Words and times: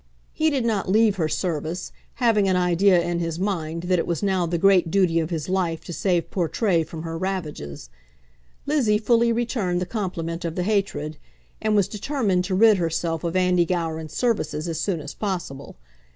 He 0.33 0.49
did 0.49 0.65
not 0.65 0.89
leave 0.89 1.17
her 1.17 1.29
service, 1.29 1.91
having 2.15 2.47
an 2.49 2.55
idea 2.55 2.99
in 3.03 3.19
his 3.19 3.37
mind 3.37 3.83
that 3.83 3.99
it 3.99 4.07
was 4.07 4.23
now 4.23 4.47
the 4.47 4.57
great 4.57 4.89
duty 4.89 5.19
of 5.19 5.29
his 5.29 5.47
life 5.47 5.83
to 5.83 5.93
save 5.93 6.31
Portray 6.31 6.83
from 6.83 7.03
her 7.03 7.19
ravages. 7.19 7.87
Lizzie 8.65 8.97
fully 8.97 9.31
returned 9.31 9.79
the 9.79 9.85
compliment 9.85 10.43
of 10.43 10.55
the 10.55 10.63
hatred, 10.63 11.17
and 11.61 11.75
was 11.75 11.87
determined 11.87 12.43
to 12.45 12.55
rid 12.55 12.77
herself 12.77 13.23
of 13.23 13.35
Andy 13.35 13.63
Gowran's 13.63 14.13
services 14.17 14.67
as 14.67 14.79
soon 14.79 15.01
as 15.01 15.13
possible. 15.13 15.75